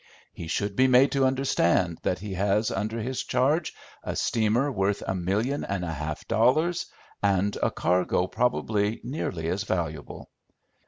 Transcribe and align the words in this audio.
He 0.33 0.47
should 0.47 0.75
be 0.75 0.87
made 0.87 1.11
to 1.11 1.27
understand 1.27 1.99
that 2.01 2.17
he 2.17 2.33
has 2.33 2.71
under 2.71 2.97
his 2.99 3.21
charge 3.23 3.71
a 4.03 4.15
steamer 4.15 4.71
worth 4.71 5.03
a 5.05 5.13
million 5.13 5.63
and 5.63 5.85
a 5.85 5.93
half 5.93 6.23
of 6.23 6.27
dollars, 6.27 6.87
and 7.21 7.55
a 7.61 7.69
cargo 7.69 8.25
probably 8.25 8.99
nearly 9.03 9.47
as 9.47 9.61
valuable. 9.63 10.29